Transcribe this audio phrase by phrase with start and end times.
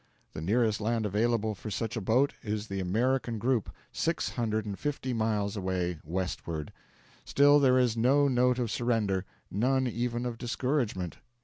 [0.33, 4.79] The nearest land available for such a boat is the American group, six hundred and
[4.79, 6.73] fifty miles away, westward;
[7.23, 11.17] still, there is no note of surrender, none even of discouragement!